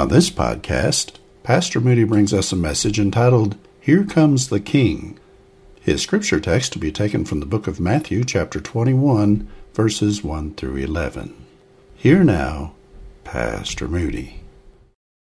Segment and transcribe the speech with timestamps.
[0.00, 5.18] On this podcast, Pastor Moody brings us a message entitled, Here Comes the King.
[5.78, 10.54] His scripture text to be taken from the book of Matthew, chapter 21, verses 1
[10.54, 11.34] through 11.
[11.94, 12.72] Here now,
[13.24, 14.40] Pastor Moody.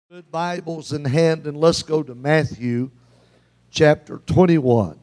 [0.09, 2.91] Good Bibles in hand, and let's go to Matthew
[3.71, 4.97] chapter 21.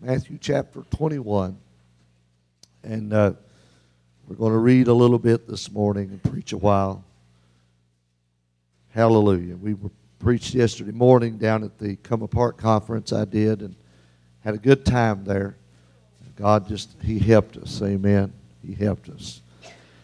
[0.00, 1.56] Matthew chapter 21.
[2.82, 3.34] And uh,
[4.26, 7.04] we're going to read a little bit this morning and preach a while.
[8.94, 9.56] Hallelujah.
[9.56, 13.74] We were preached yesterday morning down at the Come Apart conference I did and
[14.40, 15.56] had a good time there.
[16.36, 17.80] God just, He helped us.
[17.80, 18.34] Amen.
[18.62, 19.40] He helped us.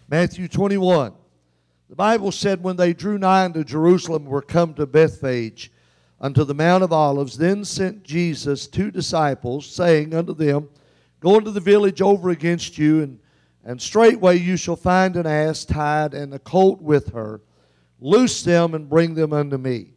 [0.09, 1.13] Matthew 21.
[1.91, 5.71] The Bible said, When they drew nigh unto Jerusalem, were come to Bethphage,
[6.19, 10.71] unto the Mount of Olives, then sent Jesus two disciples, saying unto them,
[11.21, 13.19] Go into the village over against you, and,
[13.65, 17.43] and straightway you shall find an ass tied and a colt with her.
[18.01, 19.95] Loose them and bring them unto me.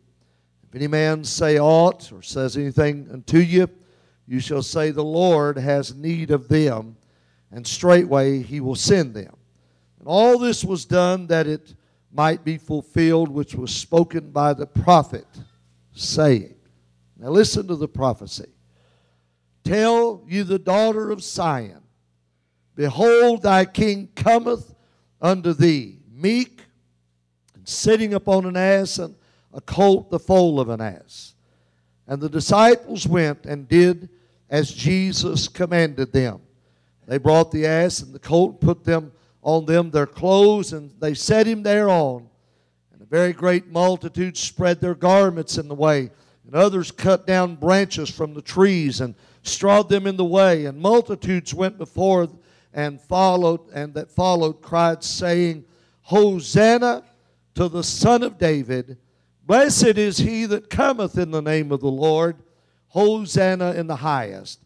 [0.67, 3.67] If any man say aught or says anything unto you,
[4.27, 6.95] you shall say, The Lord has need of them,
[7.51, 9.35] and straightway he will send them.
[9.99, 11.75] And all this was done that it
[12.11, 15.27] might be fulfilled, which was spoken by the prophet,
[15.93, 16.55] saying,
[17.17, 18.49] Now listen to the prophecy.
[19.63, 21.81] Tell you the daughter of Zion,
[22.75, 24.73] Behold, thy king cometh
[25.21, 26.61] unto thee, meek,
[27.61, 29.13] and sitting upon an ass, and
[29.53, 31.35] a colt the foal of an ass.
[32.07, 34.09] And the disciples went and did
[34.49, 36.41] as Jesus commanded them.
[37.07, 39.11] They brought the ass and the colt, put them
[39.43, 42.27] on them their clothes, and they set him thereon.
[42.93, 46.09] And a very great multitude spread their garments in the way,
[46.47, 49.13] and others cut down branches from the trees and
[49.43, 50.65] strawed them in the way.
[50.65, 52.27] And multitudes went before
[52.73, 55.65] and followed, and that followed cried, saying,
[56.01, 57.03] Hosanna
[57.55, 58.97] to the Son of David.
[59.45, 62.37] Blessed is he that cometh in the name of the Lord.
[62.87, 64.59] Hosanna in the highest.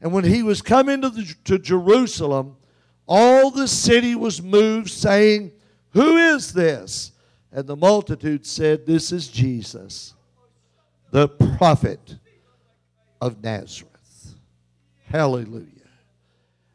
[0.00, 2.56] And when he was come into the, to Jerusalem,
[3.06, 5.52] all the city was moved, saying,
[5.90, 7.12] Who is this?
[7.52, 10.14] And the multitude said, This is Jesus,
[11.10, 12.18] the prophet
[13.20, 14.34] of Nazareth.
[15.06, 15.66] Hallelujah.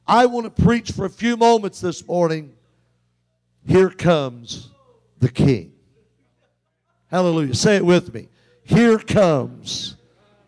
[0.07, 2.53] I want to preach for a few moments this morning.
[3.66, 4.69] Here comes
[5.24, 5.72] the King.
[7.08, 7.56] Hallelujah.
[7.56, 8.28] Say it with me.
[8.66, 9.96] Here comes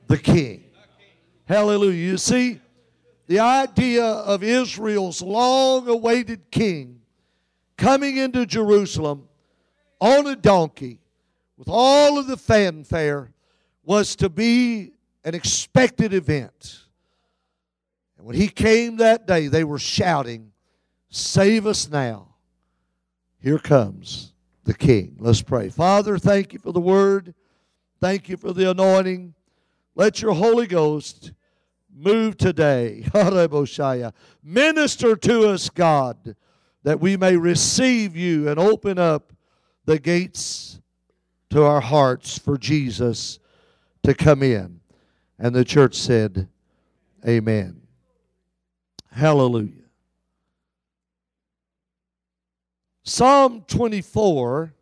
[0.08, 0.66] the King.
[1.46, 2.12] Hallelujah.
[2.12, 2.59] You see,
[3.28, 7.00] the idea of Israel's long awaited king
[7.78, 9.30] coming into Jerusalem
[10.02, 11.00] on a donkey
[11.57, 13.31] with all of the fanfare
[13.86, 14.92] was to be
[15.24, 16.81] an expected event.
[18.18, 20.52] And when he came that day, they were shouting,
[21.09, 22.36] Save us now.
[23.40, 24.34] Here comes
[24.65, 25.15] the king.
[25.19, 25.69] Let's pray.
[25.69, 27.33] Father, thank you for the word.
[28.01, 29.33] Thank you for the anointing.
[29.95, 31.31] Let your Holy Ghost
[31.95, 33.05] move today.
[34.43, 36.35] Minister to us, God,
[36.83, 39.31] that we may receive you and open up
[39.85, 40.81] the gates
[41.51, 43.39] to our hearts for Jesus
[44.03, 44.81] to come in.
[45.39, 46.49] And the church said,
[47.27, 47.81] Amen.
[49.11, 49.84] Hallelujah.
[53.07, 54.73] Psalm 24,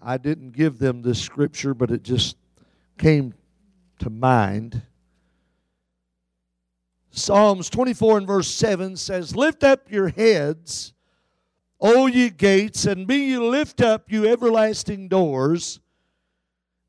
[0.00, 2.36] I didn't give them this scripture, but it just
[2.96, 3.34] came
[3.98, 4.80] to mind.
[7.10, 10.92] Psalms 24 and verse 7 says, Lift up your heads,
[11.80, 15.80] O ye gates, and be ye lift up, you everlasting doors,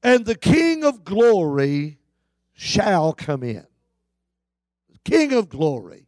[0.03, 1.97] and the King of glory
[2.53, 3.65] shall come in.
[4.91, 6.05] The King of glory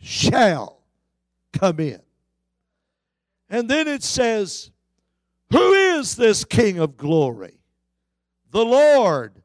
[0.00, 0.80] shall
[1.52, 2.02] come in.
[3.52, 4.70] And then it says,
[5.50, 7.60] Who is this King of glory?
[8.50, 9.42] The Lord,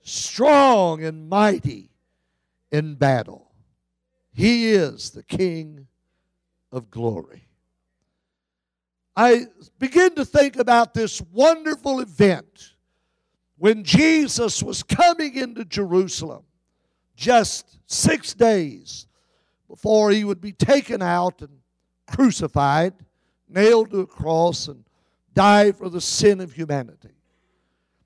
[0.00, 1.90] strong and mighty
[2.70, 3.52] in battle.
[4.32, 5.86] He is the King
[6.72, 7.46] of glory.
[9.14, 12.72] I begin to think about this wonderful event
[13.58, 16.44] when Jesus was coming into Jerusalem
[17.14, 19.06] just six days
[19.68, 21.50] before he would be taken out and
[22.06, 22.94] crucified,
[23.52, 24.84] nailed to a cross and
[25.34, 27.10] die for the sin of humanity.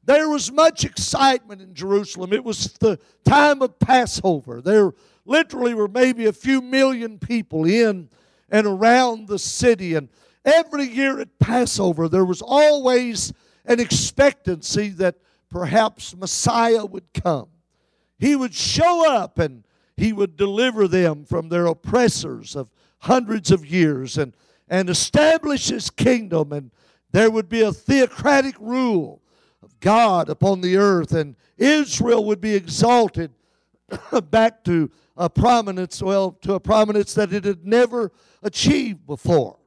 [0.05, 2.33] There was much excitement in Jerusalem.
[2.33, 4.61] It was the time of Passover.
[4.61, 4.93] There
[5.25, 8.09] literally were maybe a few million people in
[8.49, 9.95] and around the city.
[9.95, 10.09] And
[10.45, 13.33] every year at Passover, there was always
[13.65, 15.17] an expectancy that
[15.51, 17.49] perhaps Messiah would come.
[18.19, 19.65] He would show up and
[19.97, 22.71] he would deliver them from their oppressors of
[23.01, 24.35] hundreds of years and,
[24.69, 26.53] and establish his kingdom.
[26.53, 26.71] And
[27.13, 29.23] there would be a theocratic rule
[29.63, 33.33] of God upon the earth, and Israel would be exalted
[34.31, 39.59] back to a prominence, well, to a prominence that it had never achieved before.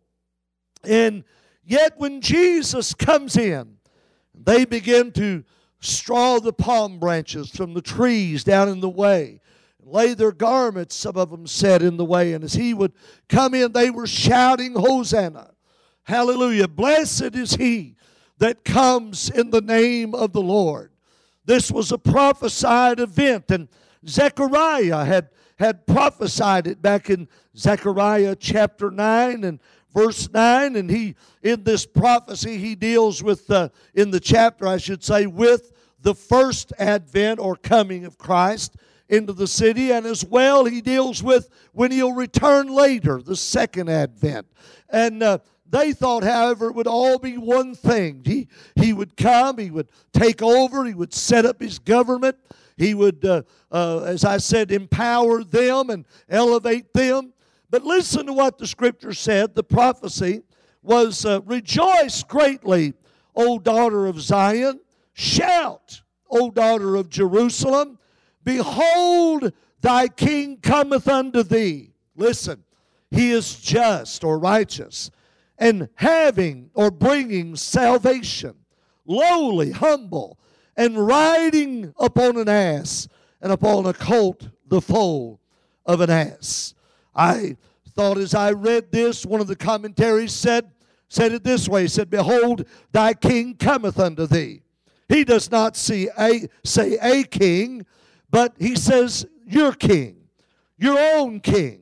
[0.84, 1.24] And
[1.64, 3.78] yet, when Jesus comes in,
[4.34, 5.44] they begin to
[5.80, 9.40] straw the palm branches from the trees down in the way,
[9.92, 12.34] lay their garments, some of them said, in the way.
[12.34, 12.94] And as he would
[13.28, 15.52] come in, they were shouting, Hosanna!
[16.04, 16.68] Hallelujah!
[16.68, 17.96] Blessed is he
[18.40, 20.92] that comes in the name of the Lord.
[21.46, 23.68] This was a prophesied event, and
[24.08, 27.28] Zechariah had, had prophesied it back in
[27.58, 29.60] Zechariah chapter 9 and
[29.94, 30.76] verse 9.
[30.76, 35.26] And he, in this prophecy, he deals with, uh, in the chapter, I should say,
[35.26, 38.76] with the first advent or coming of Christ
[39.10, 43.90] into the city, and as well, he deals with when he'll return later, the second
[43.90, 44.48] advent.
[44.90, 45.40] And uh,
[45.70, 48.22] they thought, however, it would all be one thing.
[48.24, 52.38] He, he would come, he would take over, he would set up his government,
[52.78, 57.34] he would, uh, uh, as I said, empower them and elevate them.
[57.70, 59.54] But listen to what the scripture said.
[59.54, 60.42] The prophecy
[60.82, 62.94] was uh, Rejoice greatly,
[63.36, 64.80] O daughter of Zion.
[65.14, 66.02] Shout,
[66.32, 67.99] O daughter of Jerusalem.
[68.50, 71.92] Behold, thy king cometh unto thee.
[72.16, 72.64] Listen,
[73.12, 75.12] he is just or righteous
[75.60, 78.56] and having or bringing salvation,
[79.06, 80.40] lowly, humble,
[80.76, 83.08] and riding upon an ass
[83.40, 85.40] and upon a colt, the foal
[85.86, 86.74] of an ass.
[87.16, 87.56] I
[87.90, 90.72] thought as I read this, one of the commentaries said,
[91.08, 94.64] said it this way, said, Behold, thy king cometh unto thee.
[95.08, 97.86] He does not see a, say a king,
[98.32, 100.18] but he says your king,
[100.78, 101.82] your own king,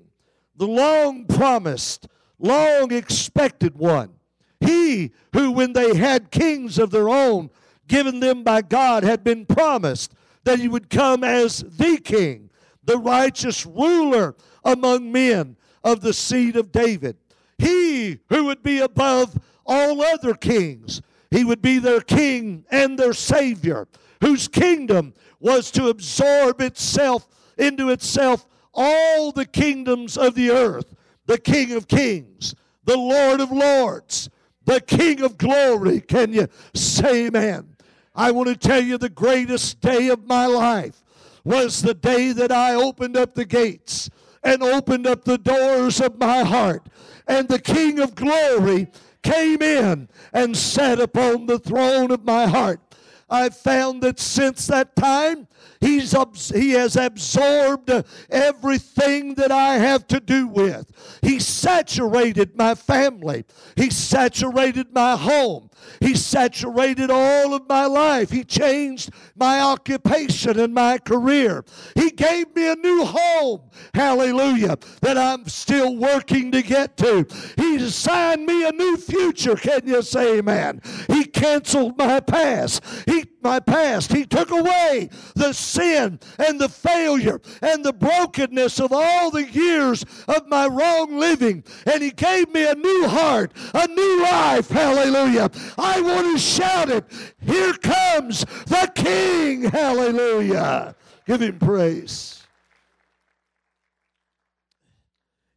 [0.56, 2.08] the long promised,
[2.40, 4.14] long expected one.
[4.60, 7.50] He who, when they had kings of their own
[7.88, 10.14] given them by God, had been promised
[10.44, 12.50] that he would come as the king,
[12.84, 17.18] the righteous ruler among men of the seed of David.
[17.58, 21.02] He who would be above all other kings.
[21.30, 23.88] He would be their king and their savior,
[24.22, 30.94] whose kingdom was to absorb itself into itself all the kingdoms of the earth
[31.28, 32.56] the King of Kings,
[32.86, 34.30] the Lord of Lords,
[34.66, 36.01] the King of Glory.
[36.01, 37.75] Can you say amen?
[38.16, 41.04] I want to tell you the greatest day of my life
[41.44, 44.10] was the day that I opened up the gates
[44.44, 46.88] and opened up the doors of my heart.
[47.28, 48.88] And the King of Glory
[49.22, 52.87] came in and sat upon the throne of my heart.
[53.30, 55.48] I've found that since that time,
[55.80, 56.14] He's,
[56.50, 57.92] he has absorbed
[58.30, 60.92] everything that I have to do with.
[61.22, 63.46] He saturated my family.
[63.76, 65.69] He saturated my home.
[66.00, 68.31] He saturated all of my life.
[68.31, 71.64] He changed my occupation and my career.
[71.96, 73.62] He gave me a new home.
[73.94, 74.78] Hallelujah.
[75.02, 77.28] That I'm still working to get to.
[77.57, 79.56] He assigned me a new future.
[79.56, 80.81] Can you say amen?
[81.07, 82.84] He canceled my past.
[83.06, 84.12] He my past.
[84.12, 90.04] He took away the sin and the failure and the brokenness of all the years
[90.28, 91.64] of my wrong living.
[91.86, 94.69] And He gave me a new heart, a new life.
[94.69, 95.50] Hallelujah.
[95.78, 97.06] I want to shout it.
[97.40, 99.64] Here comes the King.
[99.64, 100.96] Hallelujah.
[101.26, 102.44] Give Him praise.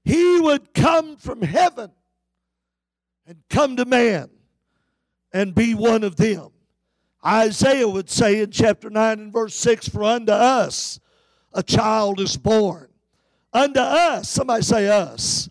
[0.05, 1.91] He would come from heaven
[3.27, 4.31] and come to man
[5.33, 6.50] and be one of them.
[7.25, 11.00] Isaiah would say in chapter 9 and verse 6 For unto us
[11.53, 12.89] a child is born.
[13.53, 15.49] Unto us, somebody say us,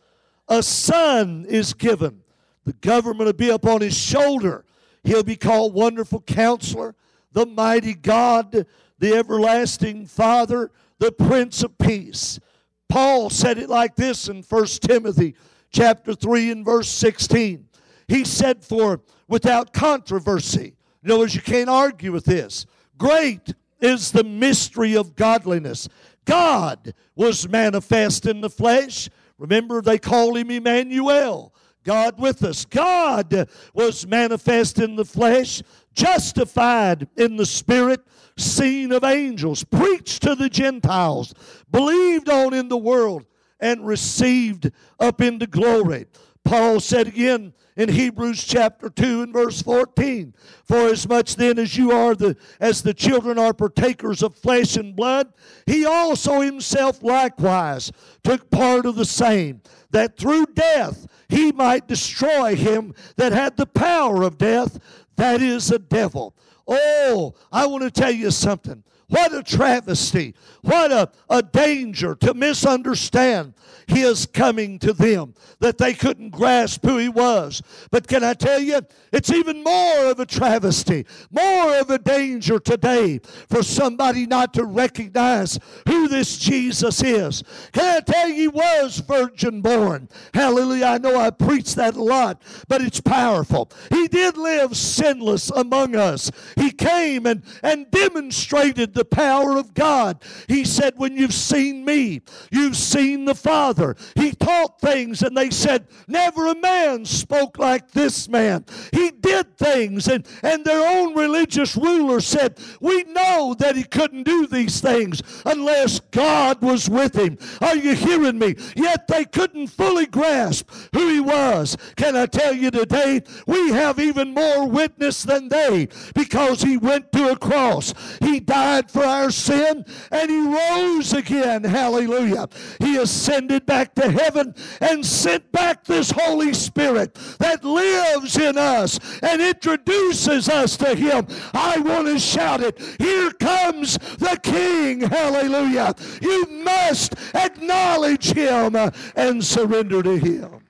[0.47, 2.21] a son is given.
[2.65, 4.65] The government will be upon his shoulder.
[5.03, 6.95] He'll be called Wonderful Counselor,
[7.31, 8.65] the Mighty God,
[8.97, 12.39] the Everlasting Father, the Prince of Peace.
[12.87, 15.35] Paul said it like this in 1 Timothy
[15.71, 17.67] chapter 3 and verse 16.
[18.07, 22.65] He said, For without controversy, in other words, you can't argue with this.
[22.97, 25.87] Great is the mystery of godliness.
[26.25, 29.09] God was manifest in the flesh.
[29.37, 31.53] Remember, they called him Emmanuel.
[31.85, 32.65] God with us.
[32.65, 35.63] God was manifest in the flesh,
[35.93, 38.01] justified in the spirit,
[38.37, 41.33] seen of angels, preached to the Gentiles,
[41.71, 43.25] believed on in the world,
[43.59, 46.05] and received up into glory.
[46.43, 50.33] Paul said again in Hebrews chapter 2 and verse 14,
[50.65, 54.75] For as much then as you are the as the children are partakers of flesh
[54.75, 55.31] and blood,
[55.65, 57.89] he also himself likewise
[58.21, 63.65] took part of the same, that through death he might destroy him that had the
[63.65, 64.77] power of death,
[65.15, 66.35] that is the devil.
[66.67, 68.83] Oh, I want to tell you something.
[69.09, 70.35] What a travesty.
[70.61, 73.53] What a, a danger to misunderstand
[73.89, 77.61] his coming to them, that they couldn't grasp who he was.
[77.91, 82.59] But can I tell you, it's even more of a travesty, more of a danger
[82.59, 87.43] today for somebody not to recognize who this Jesus is.
[87.71, 90.07] Can I tell you, he was virgin born?
[90.33, 90.85] Hallelujah.
[90.85, 93.71] I know I preach that a lot, but it's powerful.
[93.89, 96.31] He did live sinless among us.
[96.55, 100.21] He came and, and demonstrated the power of God.
[100.49, 103.95] He said, When you've seen me, you've seen the Father.
[104.15, 108.65] He taught things, and they said, Never a man spoke like this man.
[108.91, 114.23] He did things, and, and their own religious ruler said, We know that he couldn't
[114.23, 117.37] do these things unless God was with him.
[117.61, 118.55] Are you hearing me?
[118.75, 121.77] Yet they couldn't fully grasp who he was.
[121.95, 127.13] Can I tell you today, we have even more witness than they because he went
[127.13, 127.93] to a cross.
[128.19, 131.63] He died for our sin and he rose again.
[131.63, 132.47] Hallelujah.
[132.79, 138.99] He ascended back to heaven and sent back this Holy Spirit that lives in us
[139.21, 141.27] and introduces us to him.
[141.53, 142.79] I want to shout it.
[142.99, 145.01] Here comes the King.
[145.01, 145.93] Hallelujah.
[146.21, 148.75] You must acknowledge him
[149.15, 150.61] and surrender to him.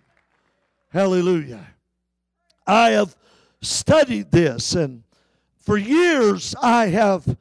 [0.92, 1.66] Hallelujah.
[2.66, 3.16] I have
[3.62, 5.04] studied this and
[5.60, 7.38] for years I have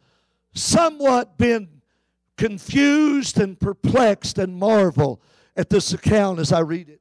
[0.59, 1.69] somewhat been
[2.37, 5.21] confused and perplexed and marvel
[5.57, 7.01] at this account as I read it.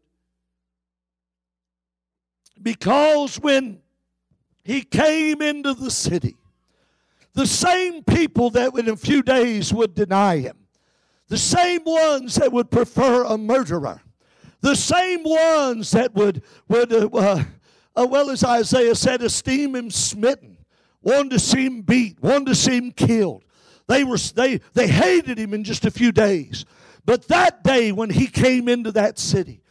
[2.61, 3.81] Because when
[4.63, 6.35] he came into the city,
[7.33, 10.57] the same people that in a few days would deny him,
[11.27, 14.01] the same ones that would prefer a murderer,
[14.61, 17.43] the same ones that would, would uh, uh,
[17.95, 20.57] uh well as Isaiah said, esteem him smitten,
[21.01, 23.43] wanted to see him beat, wanted to see him killed.
[23.87, 26.65] They, were, they, they hated him in just a few days.
[27.05, 29.61] But that day when he came into that city,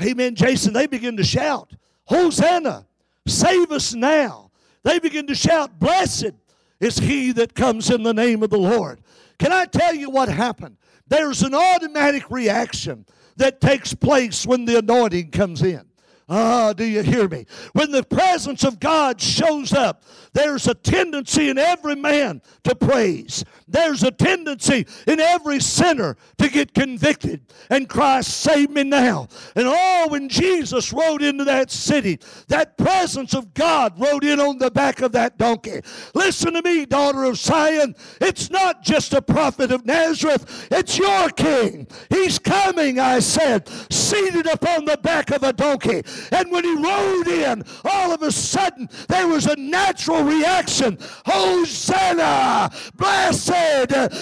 [0.00, 1.74] amen, Jason, they began to shout,
[2.06, 2.86] Hosanna,
[3.26, 4.50] save us now.
[4.84, 6.32] They begin to shout, Blessed
[6.80, 9.00] is he that comes in the name of the Lord.
[9.38, 10.76] Can I tell you what happened?
[11.06, 13.04] There's an automatic reaction
[13.36, 15.82] that takes place when the anointing comes in.
[16.28, 17.46] Ah, do you hear me?
[17.72, 20.02] When the presence of God shows up,
[20.34, 23.44] there's a tendency in every man to praise.
[23.68, 29.28] There's a tendency in every sinner to get convicted and Christ Save me now.
[29.56, 34.58] And oh, when Jesus rode into that city, that presence of God rode in on
[34.58, 35.80] the back of that donkey.
[36.14, 37.94] Listen to me, daughter of Zion.
[38.20, 41.86] It's not just a prophet of Nazareth, it's your king.
[42.10, 46.02] He's coming, I said, seated upon the back of a donkey.
[46.32, 52.70] And when he rode in, all of a sudden there was a natural reaction Hosanna!
[52.94, 53.50] Blessed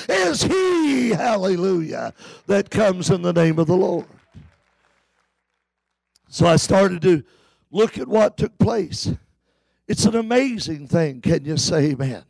[0.08, 2.12] is he, hallelujah,
[2.46, 4.06] that comes in the name of the Lord.
[6.28, 7.22] So I started to
[7.70, 9.10] look at what took place.
[9.88, 11.20] It's an amazing thing.
[11.20, 12.24] Can you say amen?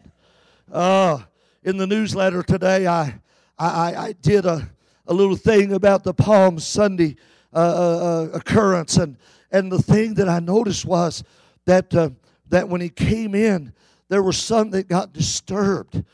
[0.70, 1.18] Uh,
[1.62, 3.14] in the newsletter today, I,
[3.58, 4.68] I, I did a,
[5.06, 7.16] a little thing about the Palm Sunday
[7.52, 9.16] uh, uh, uh occurrence, and
[9.50, 11.22] and the thing that I noticed was
[11.66, 12.10] that, uh,
[12.48, 13.72] that when he came in,
[14.08, 16.04] there were some that got disturbed.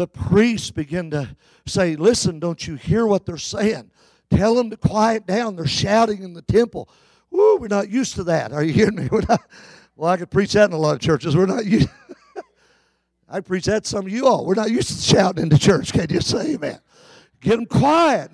[0.00, 3.90] The priests begin to say, Listen, don't you hear what they're saying?
[4.30, 5.56] Tell them to quiet down.
[5.56, 6.88] They're shouting in the temple.
[7.30, 8.50] Woo, we're not used to that.
[8.50, 9.10] Are you hearing me?
[9.28, 9.42] Not,
[9.96, 11.36] well, I could preach that in a lot of churches.
[11.36, 11.90] We're not used.
[13.28, 14.46] I preach that to some of you all.
[14.46, 15.92] We're not used to shouting in the church.
[15.92, 16.80] Can you say amen?
[17.42, 18.30] Get them quiet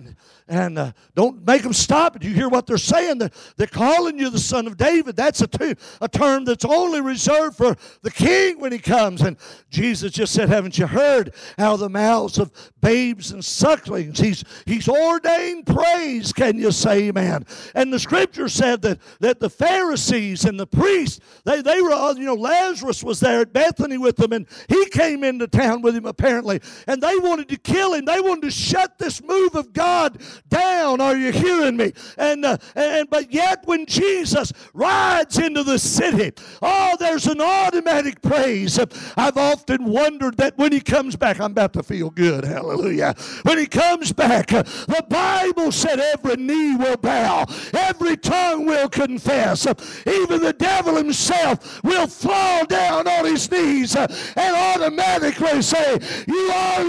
[0.49, 2.21] and uh, don't make them stop.
[2.21, 3.19] Do you hear what they're saying?
[3.19, 5.17] They're, they're calling you the son of David.
[5.17, 9.23] That's a, t- a term that's only reserved for the king when he comes.
[9.23, 9.37] And
[9.71, 14.89] Jesus just said, Haven't you heard how the mouths of babes and sucklings, he's, he's
[14.89, 16.33] ordained praise.
[16.33, 17.45] Can you say amen?
[17.75, 22.25] And the scripture said that, that the Pharisees and the priests, they, they were, you
[22.25, 26.07] know, Lazarus was there at Bethany with them, and he came into town with him
[26.07, 26.61] apparently.
[26.87, 28.05] And they wanted to kill him.
[28.05, 31.01] They wanted to shut this move of God down.
[31.01, 31.93] Are you hearing me?
[32.17, 38.21] And, uh, and but yet when Jesus rides into the city, oh, there's an automatic
[38.23, 38.79] praise.
[39.17, 42.45] I've often wondered that when he comes back, I'm about to feel good.
[42.45, 43.15] Hallelujah.
[43.43, 49.67] When he comes back, the Bible said every knee will bow, every tongue will confess,
[50.07, 56.85] even the devil himself will fall down on his knees and automatically say, You are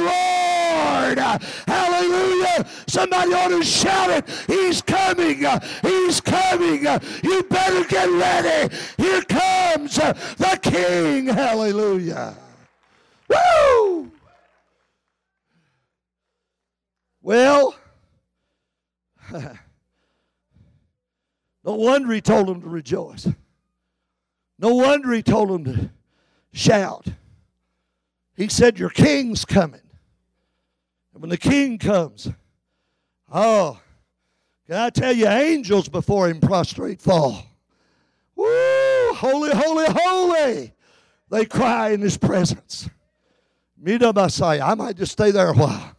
[0.77, 1.19] Lord.
[1.67, 2.65] Hallelujah.
[2.87, 4.29] Somebody ought to shout it.
[4.47, 5.45] He's coming.
[5.81, 6.83] He's coming.
[7.23, 8.75] You better get ready.
[8.97, 11.27] Here comes the King.
[11.27, 12.35] Hallelujah.
[13.29, 14.11] Woo!
[17.21, 17.75] Well,
[19.33, 19.51] no
[21.65, 23.27] wonder he told them to rejoice.
[24.59, 25.89] No wonder he told them to
[26.53, 27.07] shout.
[28.35, 29.86] He said, Your king's coming.
[31.17, 32.31] And when the king comes,
[33.33, 33.81] oh,
[34.67, 37.43] can I tell you, angels before him prostrate fall.
[38.35, 39.13] Woo!
[39.15, 40.73] Holy, holy, holy!
[41.31, 42.87] They cry in his presence.
[43.75, 44.61] Mida Messiah.
[44.63, 45.96] I might just stay there a while.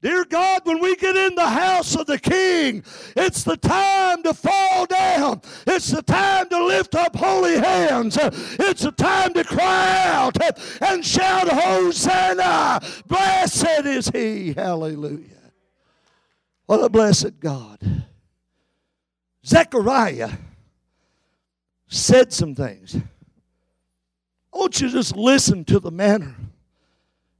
[0.00, 2.84] Dear God, when we get in the house of the King,
[3.16, 5.42] it's the time to fall down.
[5.66, 8.16] It's the time to lift up holy hands.
[8.20, 10.36] It's the time to cry out
[10.82, 12.80] and shout, Hosanna!
[13.08, 14.52] Blessed is He.
[14.52, 15.52] Hallelujah.
[16.66, 17.80] What a blessed God.
[19.44, 20.30] Zechariah
[21.88, 22.94] said some things.
[22.94, 26.36] I want you to just listen to the manner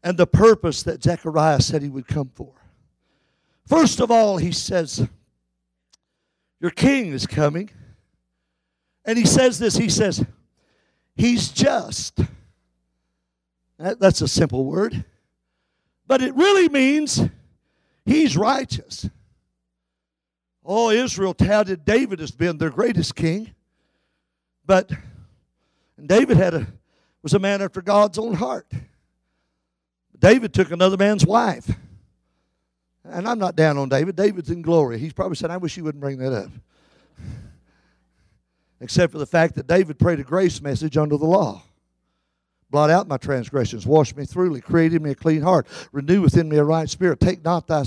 [0.02, 2.52] and the purpose that Zechariah said he would come for.
[3.66, 5.06] First of all, he says,
[6.60, 7.70] Your king is coming.
[9.04, 10.24] And he says this he says,
[11.16, 12.20] He's just.
[13.78, 15.04] That, that's a simple word.
[16.06, 17.20] But it really means
[18.04, 19.08] he's righteous.
[20.64, 23.54] Oh, Israel touted David as being their greatest king.
[24.66, 24.90] But
[26.04, 26.66] David had a,
[27.22, 28.70] was a man after God's own heart.
[30.18, 31.70] David took another man's wife.
[33.04, 34.16] And I'm not down on David.
[34.16, 34.98] David's in glory.
[34.98, 36.50] He's probably said, I wish you wouldn't bring that up.
[38.81, 41.62] Except for the fact that David prayed a grace message under the law.
[42.70, 46.59] Blot out my transgressions, wash me thoroughly, create me a clean heart, renew within me
[46.59, 47.18] a right spirit.
[47.18, 47.83] Take not thy,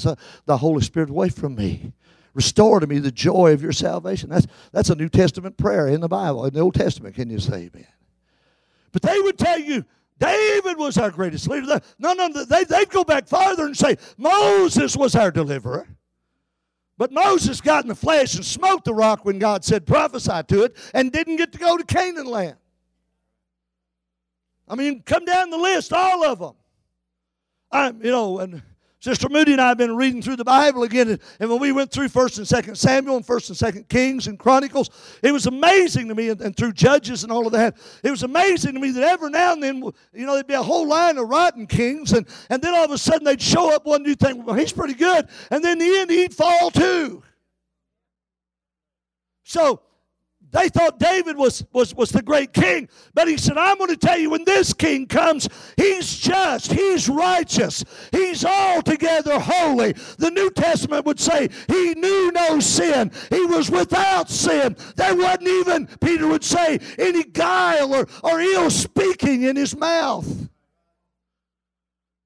[0.46, 1.94] the Holy Spirit away from me.
[2.34, 4.30] Restore to me the joy of your salvation.
[4.30, 7.14] That's, that's a New Testament prayer in the Bible, in the Old Testament.
[7.14, 7.88] Can you say amen?
[8.92, 9.86] But they would tell you,
[10.22, 11.82] David was our greatest leader.
[11.98, 15.88] No, no, they, they'd go back farther and say, Moses was our deliverer.
[16.96, 20.64] But Moses got in the flesh and smote the rock when God said, prophesy to
[20.64, 22.58] it, and didn't get to go to Canaan land.
[24.68, 26.54] I mean, come down the list, all of them.
[27.72, 28.62] I'm, you know, and
[29.02, 31.90] Sister Moody and I have been reading through the Bible again, and when we went
[31.92, 34.92] through First and Second Samuel and First and Second Kings and Chronicles,
[35.24, 38.22] it was amazing to me, and, and, through Judges and all of that, it was
[38.22, 39.78] amazing to me that every now and then,
[40.14, 42.92] you know, there'd be a whole line of rotten kings, and, and then all of
[42.92, 44.46] a sudden they'd show up one new thing.
[44.46, 47.24] Well, he's pretty good, and then in the end he'd fall too.
[49.46, 49.82] So
[50.52, 52.90] they thought David was, was, was the great king.
[53.14, 57.08] But he said, I'm going to tell you, when this king comes, he's just, he's
[57.08, 59.94] righteous, he's altogether holy.
[60.18, 64.76] The New Testament would say he knew no sin, he was without sin.
[64.96, 70.28] There wasn't even, Peter would say, any guile or, or ill speaking in his mouth.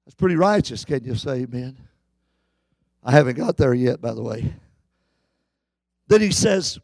[0.05, 1.77] That's pretty righteous, can you say amen?
[3.03, 4.53] I haven't got there yet, by the way.
[6.07, 6.79] Then he says,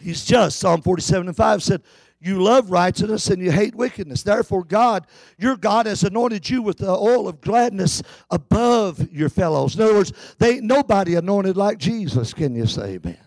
[0.00, 0.58] He's just.
[0.58, 1.82] Psalm 47 and 5 said,
[2.20, 4.22] You love righteousness and you hate wickedness.
[4.22, 5.06] Therefore, God,
[5.38, 9.74] your God, has anointed you with the oil of gladness above your fellows.
[9.76, 12.32] In other words, they ain't nobody anointed like Jesus.
[12.34, 13.18] Can you say amen?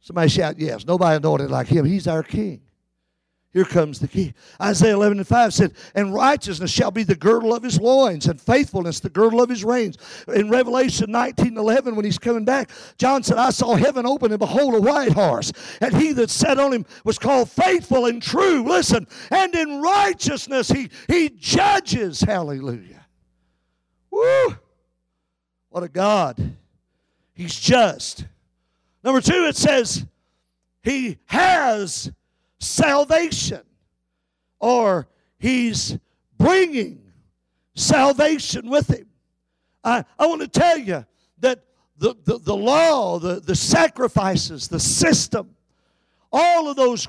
[0.00, 0.84] Somebody shout, Yes.
[0.86, 1.84] Nobody anointed like him.
[1.84, 2.62] He's our King.
[3.52, 4.32] Here comes the key.
[4.62, 8.40] Isaiah 11 and 5 said, And righteousness shall be the girdle of his loins, and
[8.40, 9.98] faithfulness the girdle of his reins.
[10.32, 14.38] In Revelation 19 11, when he's coming back, John said, I saw heaven open, and
[14.38, 15.52] behold, a white horse.
[15.80, 18.62] And he that sat on him was called faithful and true.
[18.62, 22.20] Listen, and in righteousness he, he judges.
[22.20, 23.04] Hallelujah.
[24.12, 24.56] Woo!
[25.70, 26.56] What a God.
[27.32, 28.26] He's just.
[29.02, 30.06] Number two, it says,
[30.82, 32.12] He has
[32.60, 33.62] salvation,
[34.58, 35.98] or he's
[36.38, 37.00] bringing
[37.74, 39.06] salvation with him.
[39.82, 41.06] I, I want to tell you
[41.38, 41.64] that
[41.96, 45.54] the, the, the law, the, the sacrifices, the system,
[46.32, 47.08] all of those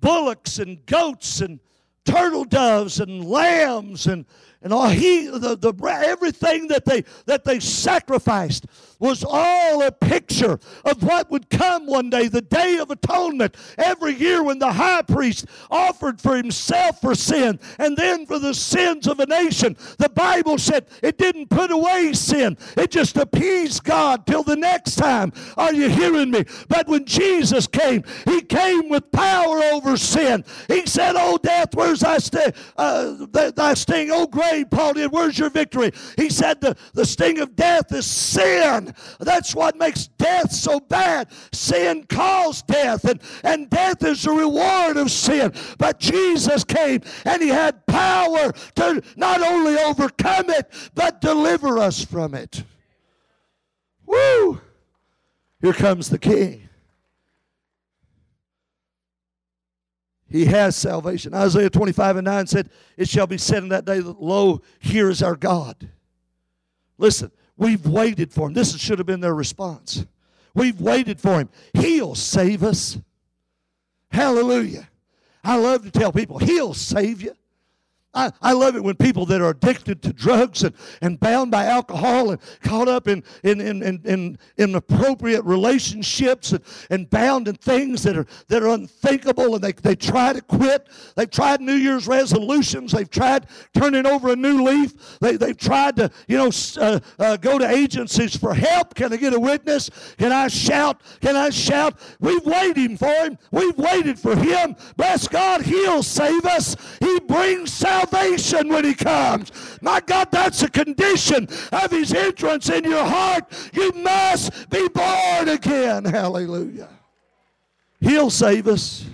[0.00, 1.60] bullocks and goats and
[2.04, 4.24] turtle doves and lambs and,
[4.62, 5.72] and all he the, the
[6.04, 8.66] everything that they that they sacrificed
[9.00, 14.14] was all a picture of what would come one day the day of atonement every
[14.14, 19.06] year when the high priest offered for himself for sin and then for the sins
[19.06, 24.26] of a nation the bible said it didn't put away sin it just appeased god
[24.26, 29.10] till the next time are you hearing me but when jesus came he came with
[29.12, 34.70] power over sin he said oh death where's thy, st- uh, thy sting oh grave
[34.70, 35.12] Paul did.
[35.12, 35.92] Where's your victory?
[36.16, 38.89] He said the, the sting of death is sin.
[39.18, 41.28] That's what makes death so bad.
[41.52, 45.52] Sin caused death, and, and death is the reward of sin.
[45.78, 52.04] But Jesus came and he had power to not only overcome it, but deliver us
[52.04, 52.64] from it.
[54.06, 54.60] Woo!
[55.60, 56.68] Here comes the King.
[60.30, 61.34] He has salvation.
[61.34, 65.22] Isaiah 25 and 9 said, It shall be said in that day, Lo, here is
[65.22, 65.88] our God.
[66.98, 68.54] Listen, we've waited for him.
[68.54, 70.04] This should have been their response.
[70.54, 71.48] We've waited for him.
[71.74, 72.98] He'll save us.
[74.10, 74.88] Hallelujah.
[75.44, 77.34] I love to tell people, He'll save you.
[78.12, 81.66] I, I love it when people that are addicted to drugs and, and bound by
[81.66, 87.54] alcohol and caught up in, in, in, in, in inappropriate relationships and, and bound in
[87.54, 90.88] things that are, that are unthinkable and they, they try to quit.
[91.14, 92.90] They've tried New Year's resolutions.
[92.90, 95.18] They've tried turning over a new leaf.
[95.20, 98.94] They, they've tried to, you know, uh, uh, go to agencies for help.
[98.94, 99.88] Can I get a witness?
[100.18, 101.00] Can I shout?
[101.20, 101.96] Can I shout?
[102.18, 103.38] We've waited for him.
[103.52, 104.74] We've waited for him.
[104.96, 106.76] Bless God, he'll save us.
[106.98, 109.78] He brings salvation salvation when He comes.
[109.80, 113.44] My God, that's a condition of His entrance in your heart.
[113.72, 116.04] You must be born again.
[116.04, 116.88] Hallelujah.
[118.00, 119.04] He'll save us.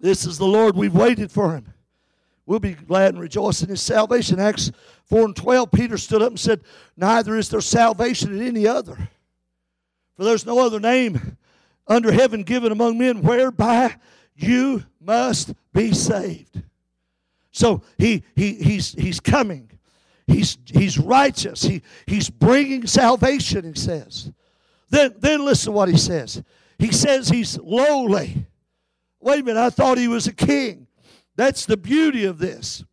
[0.00, 0.76] This is the Lord.
[0.76, 1.72] We've waited for Him.
[2.46, 4.40] We'll be glad and rejoice in His salvation.
[4.40, 4.70] Acts
[5.06, 6.60] 4 and 12, Peter stood up and said,
[6.96, 8.96] Neither is there salvation in any other.
[10.16, 11.36] For there's no other name
[11.86, 13.96] under heaven given among men whereby
[14.34, 16.62] you must be saved.
[17.52, 19.70] So he, he, he's, he's coming.
[20.26, 21.62] He's, he's righteous.
[21.62, 24.32] He, he's bringing salvation, he says.
[24.90, 26.42] Then, then listen to what he says.
[26.78, 28.46] He says he's lowly.
[29.20, 30.88] Wait a minute, I thought he was a king.
[31.36, 32.84] That's the beauty of this.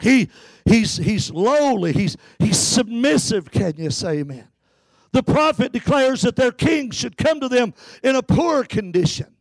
[0.00, 0.28] He,
[0.64, 1.92] he's, he's lowly.
[1.92, 3.50] He's, he's submissive.
[3.50, 4.48] Can you say amen?
[5.12, 9.34] The prophet declares that their king should come to them in a poor condition.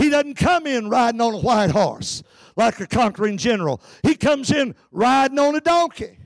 [0.00, 2.22] He doesn't come in riding on a white horse
[2.56, 3.82] like a conquering general.
[4.02, 6.19] He comes in riding on a donkey.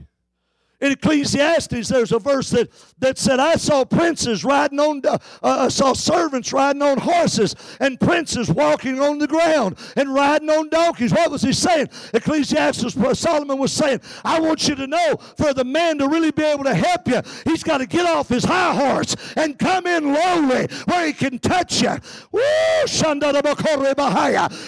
[0.84, 2.68] In Ecclesiastes, there's a verse that,
[2.98, 7.98] that said, I saw princes riding on, uh, I saw servants riding on horses and
[7.98, 11.10] princes walking on the ground and riding on donkeys.
[11.10, 11.88] What was he saying?
[12.12, 16.42] Ecclesiastes, Solomon was saying, I want you to know for the man to really be
[16.42, 20.12] able to help you, he's got to get off his high horse and come in
[20.12, 21.96] lowly where he can touch you.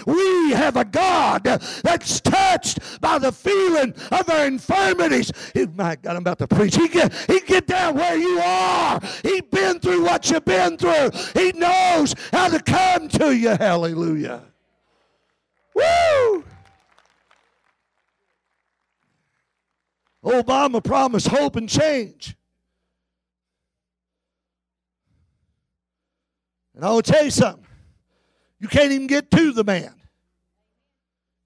[0.06, 5.30] We have a God that's touched by the feeling of our infirmities.
[5.74, 6.76] My God, I'm about to preach.
[6.76, 9.00] He get, he get down where you are.
[9.24, 11.10] He been through what you've been through.
[11.34, 13.48] He knows how to come to you.
[13.48, 14.44] Hallelujah.
[15.74, 16.44] Woo!
[20.24, 22.36] Obama promised hope and change.
[26.76, 27.66] And I will tell you something.
[28.60, 29.92] You can't even get to the man.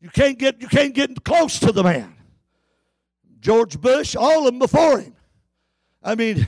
[0.03, 2.20] You can't get you can't get close to the man.
[3.41, 5.15] George Bush, all of them before him.
[6.03, 6.47] I mean,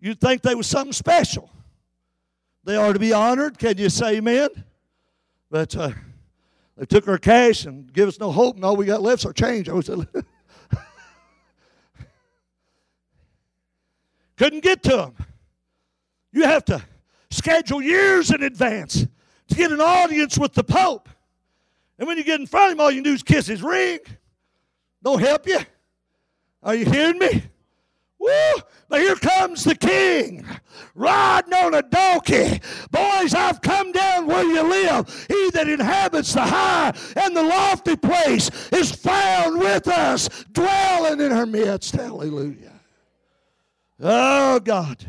[0.00, 1.50] you'd think they was something special.
[2.64, 3.58] They are to be honored.
[3.58, 4.48] Can you say amen?
[5.50, 5.90] But uh,
[6.76, 9.26] they took our cash and give us no hope, and all we got left is
[9.26, 9.68] our change.
[9.68, 9.88] I was
[14.36, 15.14] couldn't get to them.
[16.32, 16.82] You have to
[17.30, 19.06] schedule years in advance
[19.48, 21.08] to get an audience with the Pope.
[21.98, 23.98] And when you get in front of him, all you do is kiss his ring.
[25.02, 25.58] Don't help you.
[26.62, 27.42] Are you hearing me?
[28.18, 28.30] Woo!
[28.88, 30.44] But here comes the king
[30.94, 32.60] riding on a donkey.
[32.90, 35.26] Boys, I've come down where you live.
[35.28, 41.32] He that inhabits the high and the lofty place is found with us, dwelling in
[41.32, 41.92] our midst.
[41.94, 42.72] Hallelujah.
[44.00, 45.04] Oh, God.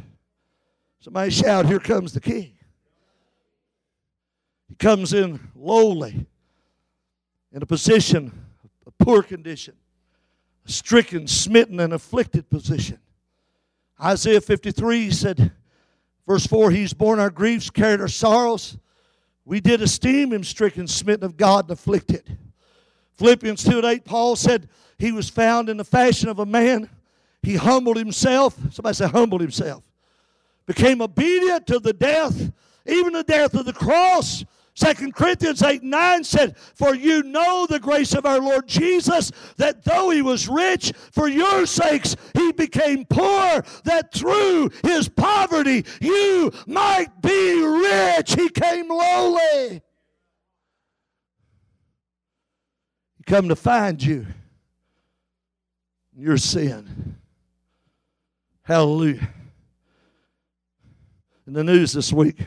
[1.00, 2.54] Somebody shout, Here comes the king.
[4.70, 6.28] He comes in lowly,
[7.52, 8.32] in a position,
[8.86, 9.76] a poor condition
[10.66, 13.00] stricken, smitten, and afflicted position.
[14.02, 15.52] Isaiah 53 said,
[16.28, 18.78] verse 4 He's borne our griefs, carried our sorrows.
[19.46, 22.38] We did esteem him stricken, smitten of God, and afflicted.
[23.14, 26.90] Philippians 2 and 8, Paul said he was found in the fashion of a man.
[27.44, 28.56] He humbled himself.
[28.72, 29.84] Somebody say, humbled himself.
[30.66, 32.52] Became obedient to the death,
[32.86, 34.46] even the death of the cross.
[34.74, 39.84] Second Corinthians 8 9 said, For you know the grace of our Lord Jesus, that
[39.84, 46.52] though he was rich, for your sakes he became poor, that through his poverty you
[46.68, 48.34] might be rich.
[48.34, 49.82] He came lowly.
[53.18, 54.26] He come to find you
[56.16, 57.18] your sin.
[58.64, 59.28] Hallelujah.
[61.46, 62.38] In the news this week,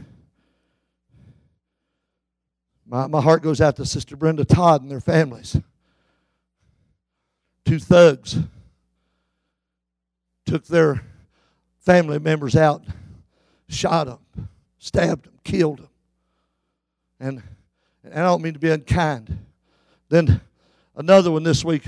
[2.94, 5.56] my, my heart goes out to Sister Brenda Todd and their families.
[7.64, 8.38] Two thugs
[10.46, 11.02] took their
[11.80, 12.84] family members out,
[13.68, 15.88] shot them, stabbed them, killed them.
[17.18, 17.42] And,
[18.04, 19.44] and I don't mean to be unkind.
[20.08, 20.40] Then
[20.94, 21.82] another one this week,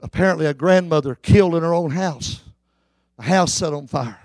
[0.00, 2.40] apparently a grandmother killed in her own house.
[3.18, 4.20] A house set on fire.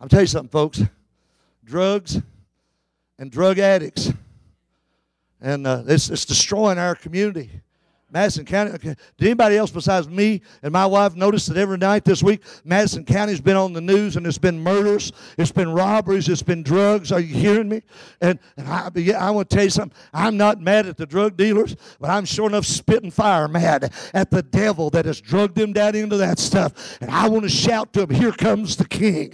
[0.00, 0.82] I'll tell you something, folks.
[1.64, 2.20] Drugs
[3.20, 4.12] and drug addicts
[5.42, 7.60] and uh, it's, it's destroying our community.
[8.12, 8.72] Madison County.
[8.72, 8.94] Okay.
[9.16, 13.06] Did anybody else besides me and my wife notice that every night this week, Madison
[13.06, 17.10] County's been on the news and it's been murders, it's been robberies, it's been drugs.
[17.10, 17.82] Are you hearing me?
[18.20, 19.98] And, and I, yeah, I want to tell you something.
[20.12, 24.30] I'm not mad at the drug dealers, but I'm sure enough spitting fire mad at
[24.30, 26.98] the devil that has drugged them down into that stuff.
[27.00, 29.32] And I want to shout to him, Here comes the King.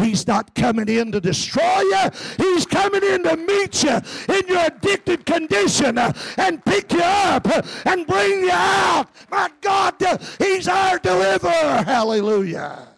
[0.00, 4.00] He's not coming in to destroy you, he's coming in to meet you
[4.34, 7.46] in your addicted condition and pick you up
[7.86, 9.08] and bring bring you out.
[9.30, 9.94] My God,
[10.38, 11.82] He's our deliverer.
[11.84, 12.88] Hallelujah.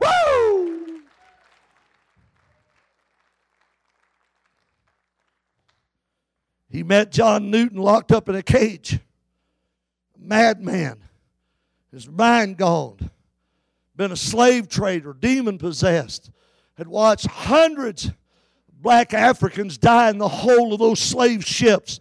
[0.00, 1.00] Woo!
[6.70, 8.98] He met John Newton locked up in a cage.
[10.18, 11.02] Madman.
[11.92, 13.10] His mind gone.
[13.94, 16.30] Been a slave trader, demon possessed.
[16.76, 18.10] Had watched hundreds
[18.70, 21.98] black Africans die in the hold of those slave ships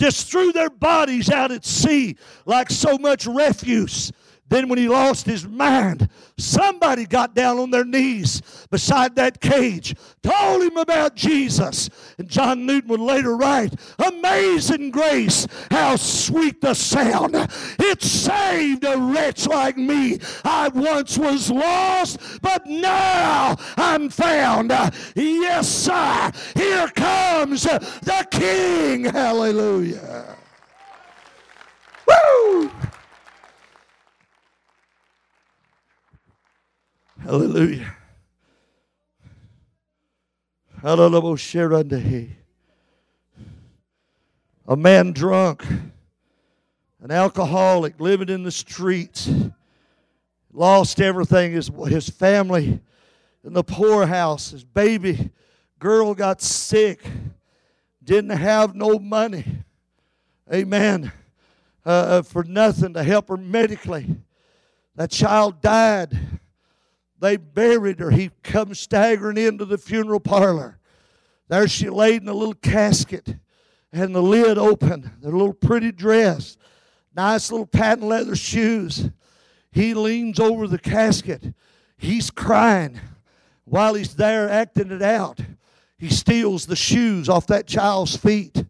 [0.00, 4.10] just threw their bodies out at sea like so much refuse.
[4.50, 9.94] Then, when he lost his mind, somebody got down on their knees beside that cage,
[10.24, 11.88] told him about Jesus.
[12.18, 17.36] And John Newton would later write, Amazing grace, how sweet the sound.
[17.78, 20.18] It saved a wretch like me.
[20.44, 24.72] I once was lost, but now I'm found.
[25.14, 26.32] Yes, sir.
[26.56, 29.04] Here comes the King.
[29.04, 30.36] Hallelujah.
[32.08, 32.70] Woo!
[37.22, 37.94] Hallelujah.
[44.66, 45.66] A man drunk,
[47.02, 49.30] an alcoholic living in the streets,
[50.50, 51.52] lost everything.
[51.52, 52.80] His, his family
[53.44, 55.30] in the poorhouse, his baby
[55.78, 57.02] girl got sick,
[58.02, 59.44] didn't have no money.
[60.50, 61.12] Amen.
[61.84, 64.06] Uh, uh for nothing to help her medically.
[64.96, 66.18] That child died.
[67.20, 68.10] They buried her.
[68.10, 70.78] He come staggering into the funeral parlor.
[71.48, 73.36] There she laid in a little casket
[73.92, 76.56] and the lid open, the little pretty dress,
[77.14, 79.10] nice little patent leather shoes.
[79.72, 81.54] He leans over the casket.
[81.96, 83.00] He's crying
[83.64, 85.40] while he's there acting it out.
[85.98, 88.64] He steals the shoes off that child's feet,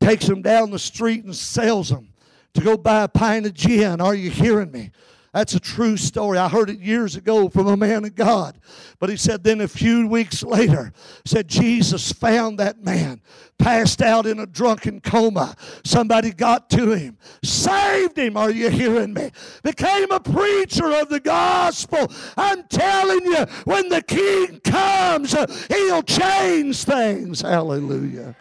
[0.00, 2.12] takes them down the street and sells them
[2.54, 4.00] to go buy a pint of gin.
[4.00, 4.90] Are you hearing me?
[5.32, 6.36] That's a true story.
[6.36, 8.58] I heard it years ago from a man of God.
[8.98, 10.92] But he said then a few weeks later,
[11.24, 13.22] said Jesus found that man
[13.58, 15.56] passed out in a drunken coma.
[15.84, 18.36] Somebody got to him, saved him.
[18.36, 19.30] Are you hearing me?
[19.62, 22.12] Became a preacher of the gospel.
[22.36, 25.34] I'm telling you, when the king comes,
[25.68, 27.40] he'll change things.
[27.40, 28.36] Hallelujah.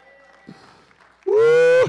[1.25, 1.85] Woo.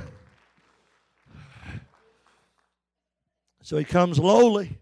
[3.63, 4.79] So he comes lowly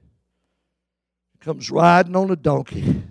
[1.41, 3.03] comes riding on a donkey.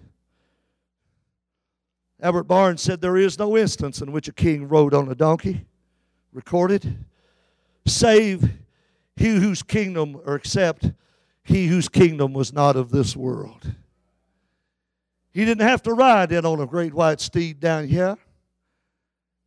[2.22, 5.66] Albert Barnes said there is no instance in which a king rode on a donkey,
[6.34, 6.98] recorded,
[7.86, 8.50] save
[9.16, 10.92] he whose kingdom, or except
[11.44, 13.74] he whose kingdom was not of this world.
[15.32, 18.18] He didn't have to ride in on a great white steed down here.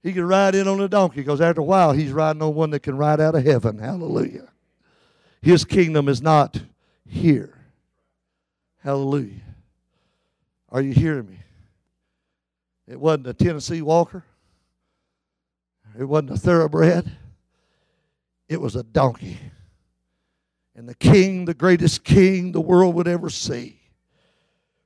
[0.02, 2.70] He could ride in on a donkey because after a while he's riding on one
[2.70, 3.78] that can ride out of heaven.
[3.78, 4.48] Hallelujah.
[5.40, 6.60] His kingdom is not
[7.06, 7.61] here.
[8.82, 9.40] Hallelujah.
[10.70, 11.38] Are you hearing me?
[12.88, 14.24] It wasn't a Tennessee Walker.
[15.98, 17.10] It wasn't a thoroughbred.
[18.48, 19.38] it was a donkey.
[20.74, 23.80] And the king, the greatest king the world would ever see,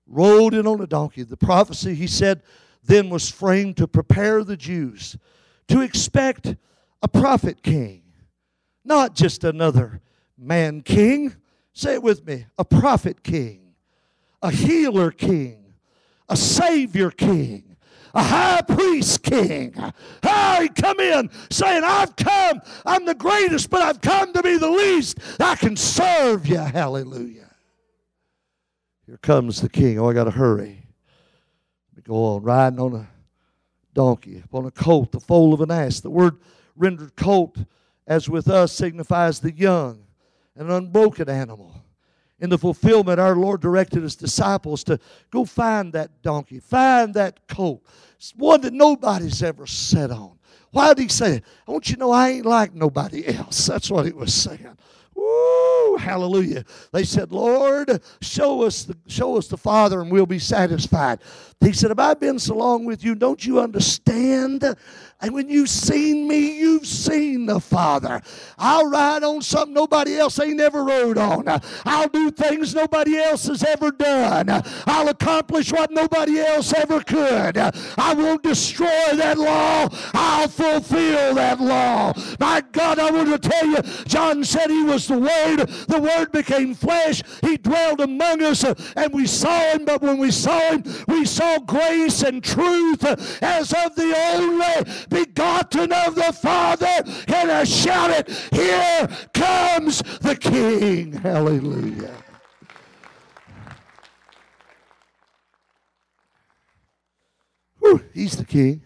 [0.06, 1.22] rode in on a donkey.
[1.22, 2.42] The prophecy, he said,
[2.84, 5.16] then was framed to prepare the Jews
[5.68, 6.54] to expect
[7.02, 8.02] a prophet king,
[8.84, 10.00] not just another
[10.36, 11.34] man king.
[11.72, 13.65] Say it with me a prophet king,
[14.42, 15.74] a healer king,
[16.28, 17.76] a savior king,
[18.14, 19.74] a high priest king.
[20.22, 24.56] Oh, he come in saying, I've come, I'm the greatest, but I've come to be
[24.56, 25.18] the least.
[25.38, 26.58] I can serve you.
[26.58, 27.50] Hallelujah.
[29.06, 29.98] Here comes the king.
[29.98, 30.82] Oh, I got to hurry.
[31.94, 33.08] We go on riding on a
[33.94, 36.00] donkey, upon a colt, the foal of an ass.
[36.00, 36.38] The word
[36.74, 37.58] rendered colt,
[38.06, 40.04] as with us, signifies the young,
[40.54, 41.82] an unbroken animal.
[42.38, 44.98] In the fulfillment, our Lord directed his disciples to
[45.30, 47.82] go find that donkey, find that colt,
[48.36, 50.38] one that nobody's ever sat on.
[50.70, 51.44] Why did he say it?
[51.66, 53.66] I want you to know I ain't like nobody else.
[53.66, 54.76] That's what he was saying.
[55.14, 56.64] Woo, hallelujah.
[56.92, 61.20] They said, Lord, show us the show us the Father and we'll be satisfied.
[61.60, 63.14] He said, Have I been so long with you?
[63.14, 64.76] Don't you understand?
[65.22, 68.20] And when you've seen me, you've seen the Father.
[68.58, 71.44] I'll ride on something nobody else ain't ever rode on.
[71.86, 74.62] I'll do things nobody else has ever done.
[74.86, 77.56] I'll accomplish what nobody else ever could.
[77.56, 79.88] I won't destroy that law.
[80.12, 82.12] I'll fulfill that law.
[82.38, 85.66] My God, I want to tell you, John said he was the Word.
[85.88, 87.22] The Word became flesh.
[87.40, 89.86] He dwelled among us, and we saw him.
[89.86, 93.04] But when we saw him, we saw grace and truth
[93.42, 97.02] as of the only begotten of the Father.
[97.28, 101.12] And I shouted, Here comes the King.
[101.12, 102.16] Hallelujah.
[108.16, 108.82] He's the King.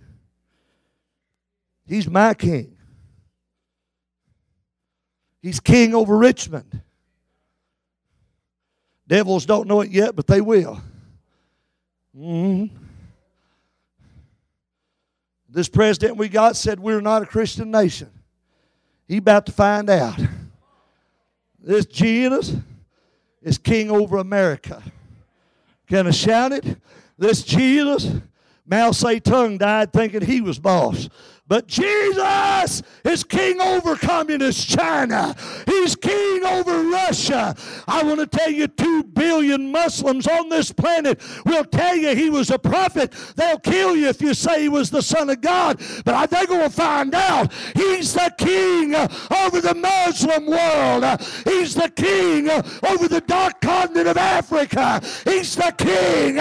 [1.86, 2.76] He's my King.
[5.40, 6.82] He's King over Richmond.
[9.06, 10.82] Devils don't know it yet, but they will.
[12.16, 12.76] Mm-hmm.
[15.48, 18.10] This president we got said we're not a Christian nation.
[19.08, 20.18] He about to find out.
[21.58, 22.54] This Jesus
[23.42, 24.82] is king over America.
[25.88, 26.78] Can I shout it?
[27.18, 28.06] This Jesus,
[28.64, 31.08] Mao Zedong died thinking he was boss.
[31.50, 35.34] But Jesus is king over communist China.
[35.66, 37.56] He's king over Russia.
[37.88, 42.30] I want to tell you, two billion Muslims on this planet will tell you he
[42.30, 43.12] was a prophet.
[43.34, 45.80] They'll kill you if you say he was the Son of God.
[46.04, 51.20] But they're going to find out he's the king over the Muslim world.
[51.44, 55.00] He's the king over the dark continent of Africa.
[55.24, 56.38] He's the king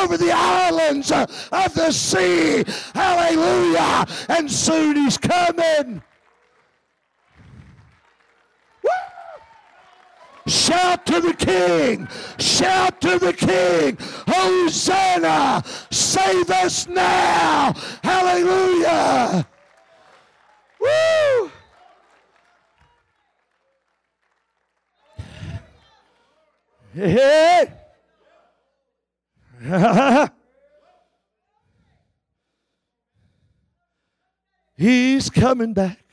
[0.00, 2.64] over the islands of the sea.
[2.94, 4.06] Hallelujah.
[4.30, 6.00] And and soon he's coming.
[10.46, 12.06] Shout to the King!
[12.38, 13.98] Shout to the King!
[14.28, 15.64] Hosanna!
[15.90, 17.74] Save us now!
[18.04, 19.48] Hallelujah!
[20.80, 21.50] Woo!
[26.94, 27.72] Hey!
[34.76, 36.04] He's coming back.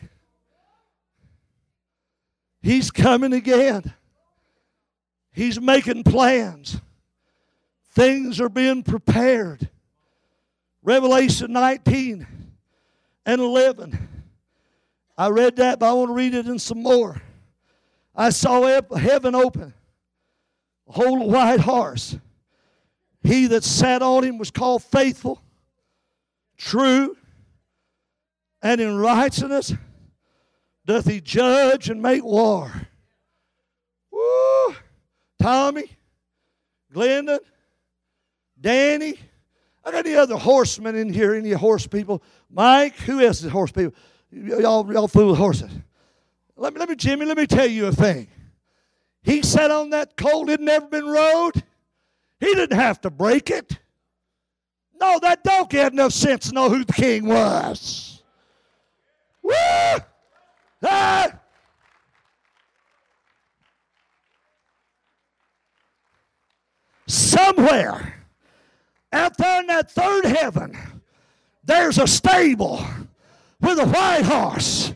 [2.62, 3.94] He's coming again.
[5.34, 6.80] He's making plans.
[7.92, 9.70] Things are being prepared.
[10.82, 12.26] Revelation 19
[13.26, 14.10] and 11.
[15.18, 17.22] I read that, but I want to read it in some more.
[18.16, 18.64] I saw
[18.96, 19.74] heaven open,
[20.88, 22.18] a whole white horse.
[23.22, 25.42] He that sat on him was called faithful,
[26.58, 27.18] true,
[28.64, 29.74] and in righteousness
[30.86, 32.72] doth he judge and make war.
[34.10, 34.76] Woo!
[35.40, 35.92] Tommy,
[36.92, 37.40] Glendon,
[38.60, 39.16] Danny.
[39.86, 41.36] I got any other horsemen in here?
[41.36, 42.24] Any horse people?
[42.50, 43.94] Mike, who else is horse people?
[44.32, 45.70] Y'all, y'all fool with horses.
[46.56, 48.28] Let me, let me, Jimmy, let me tell you a thing.
[49.24, 51.64] He sat on that colt, it never been rode.
[52.40, 53.78] He didn't have to break it.
[55.00, 58.13] No, that donkey had enough sense to know who the king was.
[59.44, 59.54] Woo!
[60.84, 61.40] Ah!
[67.06, 68.16] Somewhere
[69.12, 70.78] out there in that third heaven,
[71.64, 72.84] there's a stable
[73.62, 74.94] with a white horse.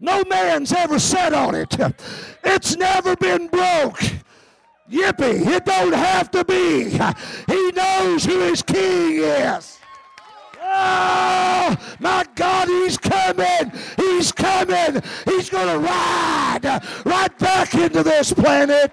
[0.00, 1.76] No man's ever sat on it.
[2.44, 4.00] It's never been broke.
[4.88, 6.90] Yippee, it don't have to be.
[7.52, 9.77] He knows who his king is.
[10.70, 13.72] Oh, my God, he's coming.
[13.96, 15.02] He's coming.
[15.24, 18.92] He's going to ride right back into this planet.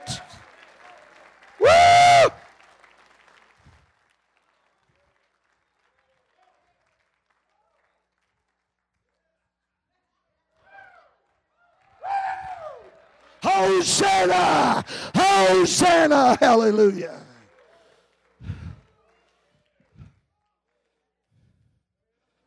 [1.59, 1.69] Woo!
[13.43, 14.83] Hosanna!
[15.15, 16.37] Hosanna!
[16.39, 17.21] Hallelujah!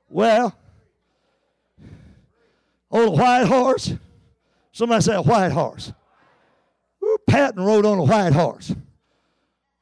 [0.08, 0.56] Well,
[2.90, 3.92] a white horse.
[4.72, 5.92] Somebody say a white horse.
[7.02, 8.74] Ooh, Patton rode on a white horse.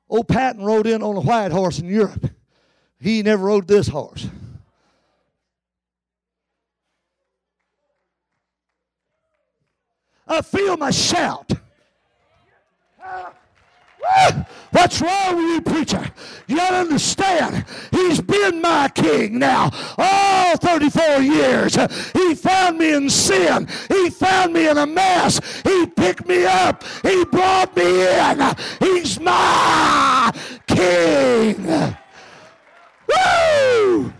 [0.08, 2.30] Old Patton rode in on a white horse in Europe.
[3.00, 4.28] He never rode this horse.
[10.26, 11.52] I feel my shout.
[14.70, 16.04] What's wrong with you, preacher?
[16.46, 17.64] You don't understand.
[17.90, 21.76] He's been my king now all 34 years.
[22.12, 23.68] He found me in sin.
[23.88, 25.40] He found me in a mess.
[25.62, 26.84] He picked me up.
[27.02, 28.54] He brought me in.
[28.80, 30.30] He's my
[30.66, 31.66] king.
[33.08, 34.12] Woo!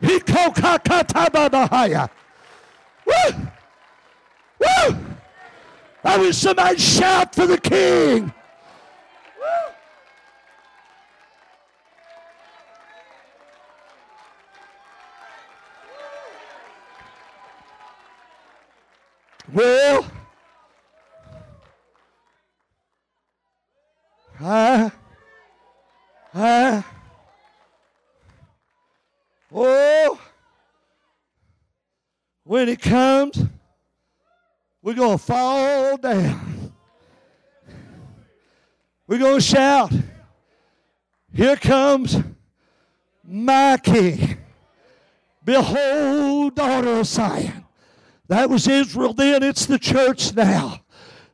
[0.00, 0.18] He
[3.06, 3.48] Woo!
[4.60, 4.96] Woo!
[6.04, 8.32] I wish somebody shout for the king.
[19.58, 20.06] Well,
[24.38, 24.92] I,
[26.32, 26.84] I,
[29.52, 30.20] oh,
[32.44, 33.44] when it comes,
[34.80, 36.72] we're going to fall down.
[39.08, 39.92] We're going to shout,
[41.34, 42.16] Here comes
[43.24, 44.38] my king.
[45.44, 47.64] Behold, daughter of Zion.
[48.28, 50.80] That was Israel then, it's the church now.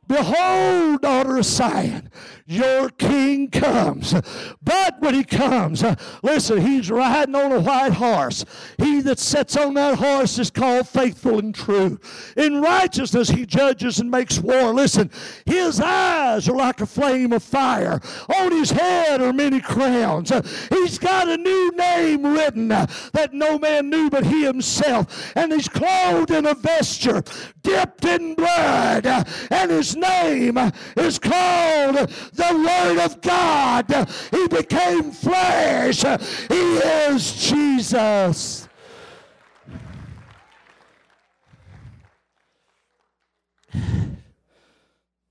[0.07, 2.09] Behold, daughter of Zion,
[2.47, 4.13] your king comes.
[4.61, 8.45] But when he comes, uh, listen, he's riding on a white horse.
[8.77, 11.99] He that sits on that horse is called faithful and true.
[12.37, 14.73] In righteousness, he judges and makes war.
[14.73, 15.09] Listen,
[15.45, 17.99] his eyes are like a flame of fire.
[18.37, 20.31] On his head are many crowns.
[20.31, 25.33] Uh, he's got a new name written uh, that no man knew but he himself.
[25.35, 27.23] And he's clothed in a vesture
[27.65, 29.05] dipped in blood.
[29.49, 30.57] And his name
[30.95, 34.09] is called the Word of God.
[34.31, 36.01] He became flesh.
[36.47, 38.67] He is Jesus.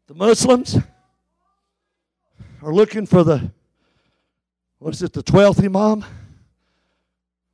[0.07, 0.79] The Muslims
[2.63, 3.51] are looking for the,
[4.79, 6.05] what is it, the 12th Imam?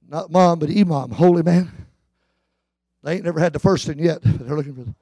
[0.07, 1.71] Not Mom, but Imam, holy man.
[3.03, 4.21] They ain't never had the first one yet.
[4.23, 4.95] They're looking for the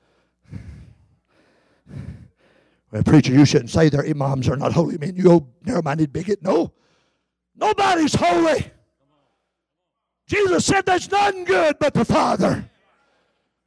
[2.90, 5.14] well, preacher, you shouldn't say their imams are not holy men.
[5.14, 6.42] You old narrow-minded bigot.
[6.42, 6.72] No.
[7.54, 8.70] Nobody's holy.
[10.26, 12.70] Jesus said there's none good but the Father.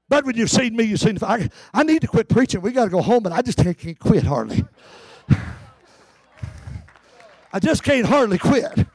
[0.09, 1.49] But when you've seen me, you've seen the Father.
[1.73, 2.61] I, need to quit preaching.
[2.61, 4.65] We got to go home, but I just can't quit hardly.
[7.53, 8.87] I just can't hardly quit.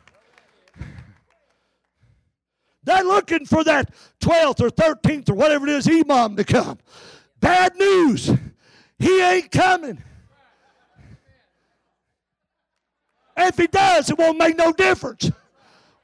[2.85, 6.79] They're looking for that 12th or 13th or whatever it is imam to come.
[7.41, 8.31] Bad news.
[8.99, 10.03] He ain't coming.
[13.37, 15.30] If he does, it won't make no difference.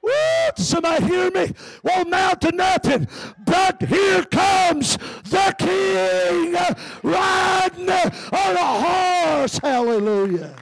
[0.03, 0.11] Woo,
[0.57, 1.53] somebody hear me?
[1.85, 3.07] Won't amount to nothing.
[3.45, 6.55] But here comes the king
[7.03, 9.59] riding on a horse.
[9.59, 10.57] Hallelujah.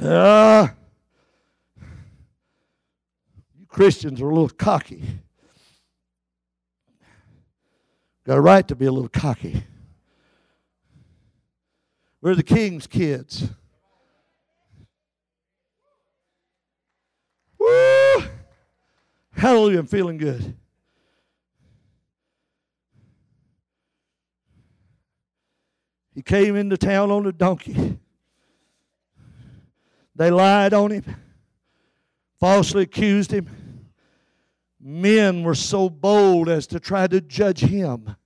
[0.00, 0.68] Uh,
[3.58, 5.02] you Christians are a little cocky.
[8.24, 9.64] Got a right to be a little cocky.
[12.22, 13.48] We're the king's kids.
[17.58, 18.24] Woo!
[19.32, 20.54] Hallelujah, I'm feeling good.
[26.14, 27.98] He came into town on a donkey.
[30.14, 31.04] They lied on him,
[32.38, 33.48] falsely accused him.
[34.78, 38.16] Men were so bold as to try to judge him,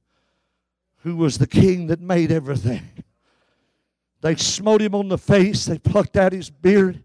[1.02, 2.82] who was the king that made everything.
[4.24, 5.66] They smote him on the face.
[5.66, 7.02] They plucked out his beard.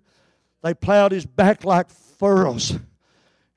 [0.63, 2.80] They plowed his back like furrows.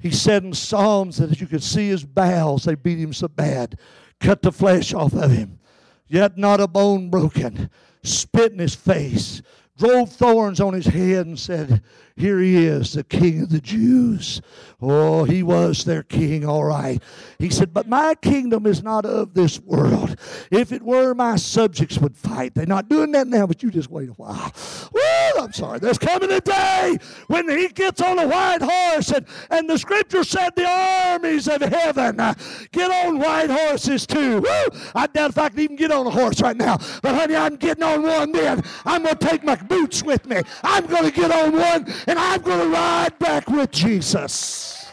[0.00, 2.64] He said in Psalms that you could see his bowels.
[2.64, 3.78] They beat him so bad.
[4.18, 5.60] Cut the flesh off of him.
[6.08, 7.70] Yet not a bone broken.
[8.02, 9.40] Spit in his face.
[9.78, 11.82] drove thorns on his head and said,
[12.16, 14.40] Here he is, the king of the Jews.
[14.80, 17.00] Oh, he was their king, all right.
[17.38, 20.16] He said, But my kingdom is not of this world.
[20.50, 22.54] If it were, my subjects would fight.
[22.54, 24.52] They're not doing that now, but you just wait a while.
[24.92, 25.78] Well, I'm sorry.
[25.78, 26.98] There's coming a day
[27.28, 31.62] when he gets on a white horse, and, and the scripture said the armies of
[31.62, 32.34] heaven uh,
[32.72, 34.40] get on white horses too.
[34.40, 34.80] Woo!
[34.94, 36.78] I doubt if I could even get on a horse right now.
[37.02, 38.62] But honey, I'm getting on one then.
[38.84, 40.42] I'm going to take my boots with me.
[40.64, 44.86] I'm going to get on one, and I'm going to ride back with Jesus.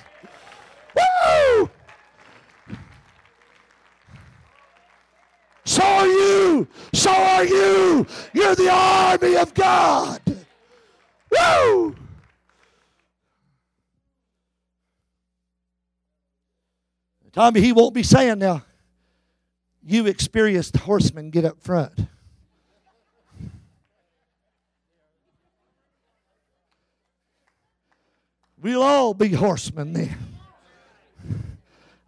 [0.96, 1.70] Woo!
[5.66, 6.68] So are you.
[6.94, 8.08] So are you.
[8.34, 10.22] You're the army of God.
[11.32, 11.96] Woo!
[17.32, 18.64] Tommy, he won't be saying now,
[19.86, 21.94] you experienced horsemen get up front.
[28.62, 30.18] We'll all be horsemen then.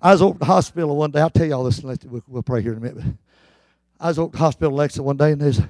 [0.01, 1.21] I was over at the hospital one day.
[1.21, 3.05] I'll tell you all this we'll, we'll pray here in a minute.
[3.99, 5.69] I was over at the hospital Lexington one day, and a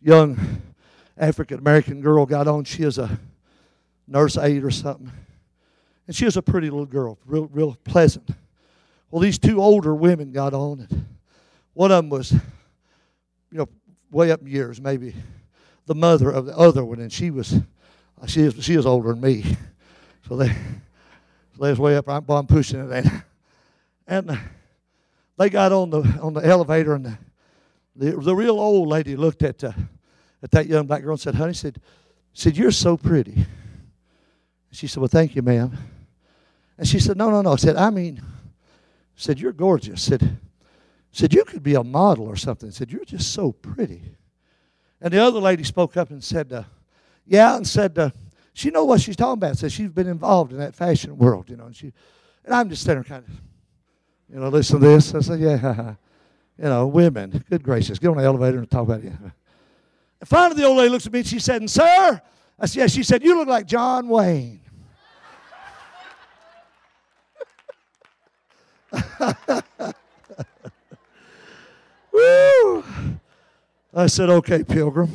[0.00, 0.62] young
[1.16, 2.64] African American girl got on.
[2.64, 3.18] She is a
[4.06, 5.10] nurse aide or something.
[6.06, 8.30] And she was a pretty little girl, real, real pleasant.
[9.10, 11.06] Well, these two older women got on, and
[11.72, 13.68] one of them was, you know,
[14.12, 15.14] way up in years, maybe
[15.86, 17.58] the mother of the other one, and she was,
[18.28, 19.56] she is, she was older than me.
[20.28, 20.54] So they, so
[21.60, 22.08] they was way up.
[22.08, 23.22] I'm, pushing it, and,
[24.08, 24.40] and
[25.36, 27.18] they got on the on the elevator, and the,
[27.94, 29.72] the, the real old lady looked at uh,
[30.42, 31.80] at that young black girl and said, "Honey," said,
[32.32, 33.46] "said You're so pretty."
[34.72, 35.78] She said, "Well, thank you, ma'am."
[36.76, 38.20] And she said, "No, no, no." I said, "I mean,"
[39.14, 40.38] said, "You're gorgeous." Said,
[41.12, 44.02] "said You could be a model or something." Said, "You're just so pretty."
[45.00, 46.64] And the other lady spoke up and said, uh,
[47.26, 48.10] "Yeah," and said, uh,
[48.56, 51.56] "She know what she's talking about." Said she's been involved in that fashion world, you
[51.56, 51.66] know.
[51.66, 51.92] And she,
[52.44, 53.34] and I'm just there kind of,
[54.32, 55.14] you know, listen to this.
[55.14, 55.94] I said, "Yeah."
[56.58, 59.12] You know, women, good gracious, get on the elevator and talk about it.
[60.20, 62.22] And finally, the old lady looks at me and she said, and Sir,
[62.58, 62.92] I said, Yes.
[62.92, 64.62] She said, You look like John Wayne.
[72.12, 72.84] Woo!
[73.94, 75.10] I said, Okay, Pilgrim.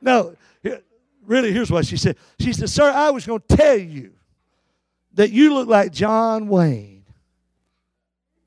[0.00, 0.34] no,
[1.26, 2.16] really, here's what she said.
[2.38, 4.12] She said, Sir, I was going to tell you
[5.14, 7.04] that you look like John Wayne.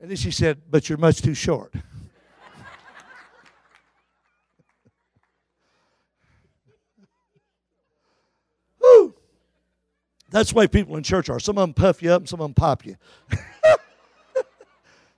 [0.00, 1.74] And then she said, But you're much too short.
[8.80, 9.14] Woo!
[10.30, 11.38] That's the way people in church are.
[11.40, 12.96] Some of them puff you up and some of them pop you.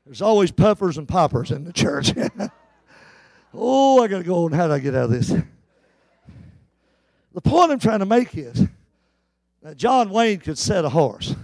[0.05, 2.13] There's always puffers and poppers in the church.
[3.55, 4.53] oh, I got to go on.
[4.53, 5.33] How do I get out of this?
[7.35, 8.67] The point I'm trying to make is
[9.63, 11.35] that John Wayne could set a horse.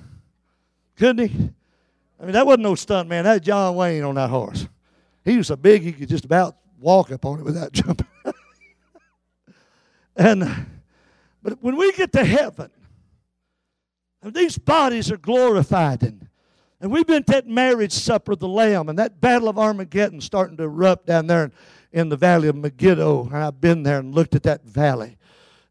[0.96, 1.50] Couldn't he?
[2.20, 3.24] I mean, that wasn't no stunt man.
[3.24, 4.66] That John Wayne on that horse.
[5.24, 8.06] He was so big he could just about walk up on it without jumping.
[10.16, 10.66] and
[11.42, 12.70] but when we get to heaven,
[14.20, 16.28] and these bodies are glorified and
[16.80, 20.20] and we've been to that marriage supper of the Lamb and that battle of Armageddon
[20.20, 21.50] starting to erupt down there
[21.92, 23.26] in the valley of Megiddo.
[23.26, 25.17] And I've been there and looked at that valley.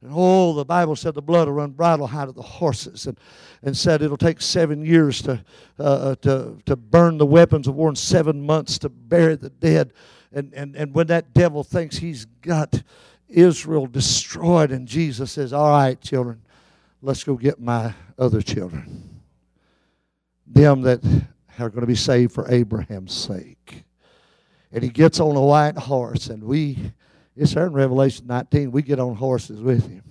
[0.07, 3.19] And oh, the Bible said the blood will run bridle high to the horses, and,
[3.61, 5.43] and said it'll take seven years to,
[5.77, 9.91] uh, to, to burn the weapons of war and seven months to bury the dead.
[10.31, 12.83] And, and, and when that devil thinks he's got
[13.27, 16.41] Israel destroyed, and Jesus says, All right, children,
[17.01, 19.19] let's go get my other children.
[20.45, 21.03] Them that
[21.59, 23.83] are going to be saved for Abraham's sake.
[24.71, 26.93] And he gets on a white horse, and we
[27.37, 28.71] it's there in Revelation 19.
[28.71, 30.03] We get on horses with him.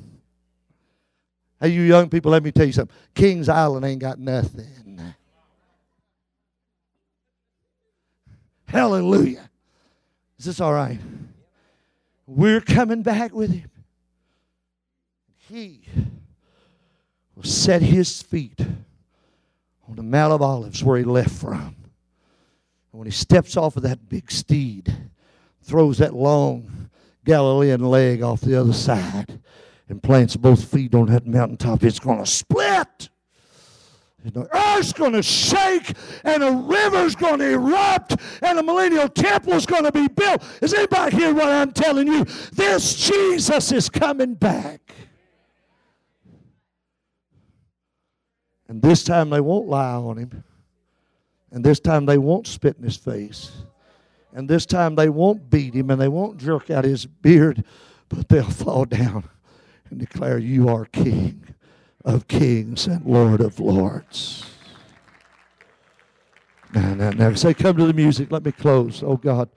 [1.60, 2.94] Hey, you young people, let me tell you something.
[3.14, 5.14] King's Island ain't got nothing.
[8.68, 9.48] Hallelujah.
[10.38, 11.00] Is this all right?
[12.26, 13.70] We're coming back with him.
[15.48, 15.82] He
[17.34, 18.60] will set his feet
[19.88, 21.76] on the Mount of Olives where he left from.
[22.92, 24.94] And when he steps off of that big steed,
[25.62, 26.85] throws that long
[27.26, 29.40] Galilean leg off the other side
[29.88, 33.08] and plants both feet on that mountaintop, it's going to split.
[34.24, 35.92] And the earth's going to shake,
[36.24, 40.42] and a river's going to erupt, and a millennial temple is going to be built.
[40.62, 42.24] Is anybody hear what I'm telling you?
[42.52, 44.80] This Jesus is coming back.
[48.68, 50.42] And this time they won't lie on him.
[51.52, 53.52] And this time they won't spit in his face.
[54.36, 57.64] And this time they won't beat him and they won't jerk out his beard,
[58.10, 59.24] but they'll fall down
[59.88, 61.42] and declare, You are King
[62.04, 64.44] of kings and Lord of lords.
[66.74, 68.30] Now, now, now, say, Come to the music.
[68.30, 69.02] Let me close.
[69.02, 69.48] Oh, God.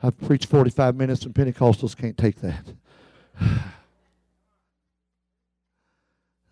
[0.00, 2.64] I've preached 45 minutes and Pentecostals can't take that.
[3.40, 3.70] I'm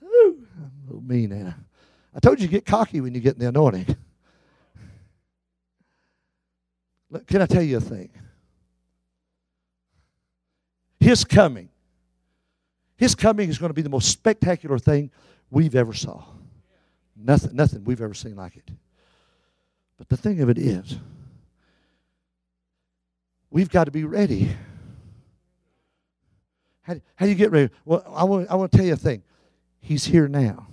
[0.03, 1.57] a little mean, Anna.
[2.13, 3.87] I told you to get cocky when you get in the anointing.
[3.87, 3.97] Look,
[7.21, 8.11] Can I tell you a thing?
[11.01, 11.69] His coming,
[12.97, 15.11] His coming is going to be the most spectacular thing
[15.51, 16.25] we've ever saw.
[17.17, 18.71] Nothing, nothing we've ever seen like it.
[19.99, 20.99] But the thing of it is,
[23.51, 24.51] we've got to be ready.
[26.83, 27.73] How, how do you get ready?
[27.85, 29.23] Well, I want, I want to tell you a thing.
[29.81, 30.67] He's here now.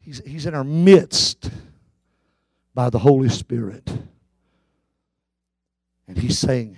[0.00, 1.50] He's, he's in our midst
[2.74, 3.90] by the Holy Spirit.
[6.08, 6.76] And he's saying,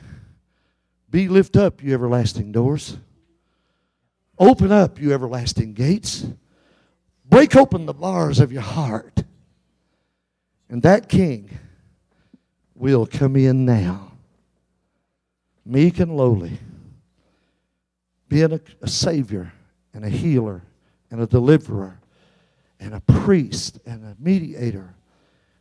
[1.11, 2.97] Be lift up, you everlasting doors.
[4.39, 6.27] Open up, you everlasting gates.
[7.29, 9.25] Break open the bars of your heart.
[10.69, 11.59] And that king
[12.75, 14.13] will come in now,
[15.65, 16.59] meek and lowly,
[18.29, 19.53] being a, a savior
[19.95, 20.63] and a healer
[21.11, 21.99] and a deliverer
[22.79, 24.95] and a priest and a mediator,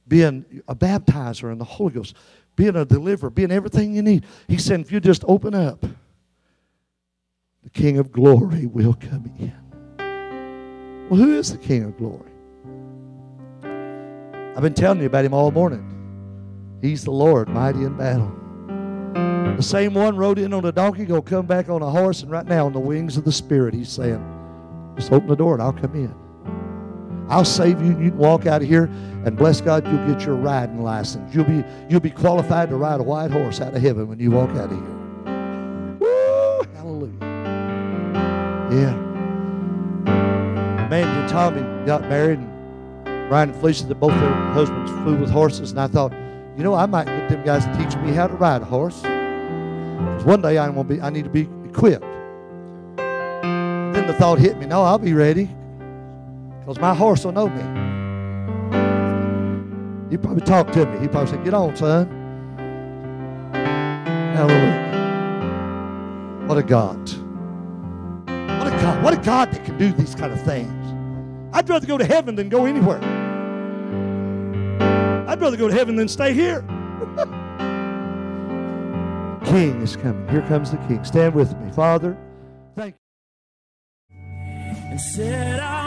[0.07, 2.15] being a baptizer in the Holy Ghost,
[2.55, 4.25] being a deliverer, being everything you need.
[4.47, 5.81] He said, if you just open up,
[7.63, 9.53] the King of glory will come in.
[11.09, 12.31] Well, who is the King of glory?
[14.55, 15.91] I've been telling you about him all morning.
[16.81, 18.31] He's the Lord, mighty in battle.
[19.57, 22.31] The same one rode in on a donkey, gonna come back on a horse, and
[22.31, 24.23] right now on the wings of the Spirit, he's saying,
[24.95, 26.13] just open the door and I'll come in.
[27.29, 27.97] I'll save you.
[27.99, 28.89] You can walk out of here
[29.25, 31.33] and bless God, you'll get your riding license.
[31.33, 34.31] You'll be you'll be qualified to ride a white horse out of heaven when you
[34.31, 35.97] walk out of here.
[35.99, 36.61] Woo!
[36.75, 37.11] Hallelujah.
[38.71, 38.95] Yeah.
[40.87, 42.55] Mandy and Tommy got married and
[43.27, 46.11] Brian and Felicia, both their husbands flew with horses, and I thought,
[46.55, 49.01] you know, I might get them guys to teach me how to ride a horse.
[50.23, 52.05] One day I'm gonna be I need to be equipped.
[52.95, 55.49] Then the thought hit me, no, I'll be ready.
[56.65, 57.61] Because my horse will know me.
[60.09, 60.97] He probably talked to me.
[60.97, 62.07] He probably said, Get on, son.
[64.33, 64.85] Hallelujah.
[66.47, 66.97] What a God.
[68.57, 69.03] What a God.
[69.03, 70.73] What a God that can do these kind of things.
[71.53, 72.99] I'd rather go to heaven than go anywhere.
[75.27, 76.61] I'd rather go to heaven than stay here.
[79.45, 80.27] king is coming.
[80.29, 81.03] Here comes the king.
[81.03, 81.71] Stand with me.
[81.73, 82.17] Father,
[82.75, 82.95] thank
[84.09, 85.84] you.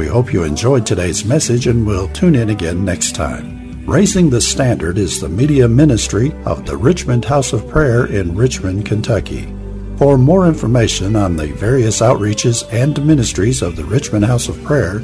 [0.00, 3.84] We hope you enjoyed today's message and will tune in again next time.
[3.84, 8.86] Raising the Standard is the media ministry of the Richmond House of Prayer in Richmond,
[8.86, 9.54] Kentucky.
[9.98, 15.00] For more information on the various outreaches and ministries of the Richmond House of Prayer,